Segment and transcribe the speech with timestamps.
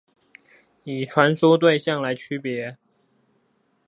[0.83, 2.77] 以傳輸對象來區別